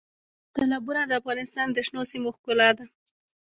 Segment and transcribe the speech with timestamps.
[0.55, 2.85] تالابونه د افغانستان د شنو سیمو ښکلا ده.